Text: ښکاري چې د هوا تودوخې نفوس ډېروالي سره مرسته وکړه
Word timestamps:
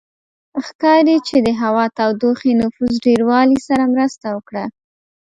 ښکاري 0.65 1.17
چې 1.27 1.37
د 1.45 1.47
هوا 1.61 1.85
تودوخې 1.97 2.51
نفوس 2.61 2.93
ډېروالي 3.05 3.57
سره 3.67 3.83
مرسته 3.93 4.27
وکړه 4.37 4.65